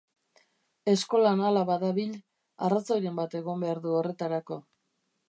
Eskolan 0.93 1.43
hala 1.49 1.61
badabil, 1.71 2.15
arrazoiren 2.69 3.21
bat 3.21 3.37
egon 3.41 3.67
behar 3.67 3.83
du 3.85 3.95
horretarako. 3.99 4.59